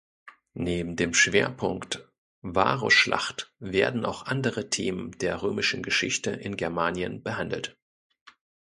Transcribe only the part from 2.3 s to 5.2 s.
Varusschlacht werden auch andere Themen